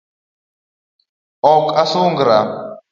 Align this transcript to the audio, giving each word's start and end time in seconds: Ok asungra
Ok 1.51 1.65
asungra 1.81 2.37